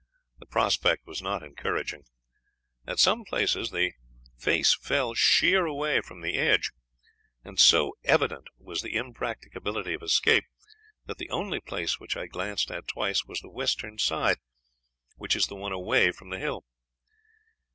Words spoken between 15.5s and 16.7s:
one away from the hill.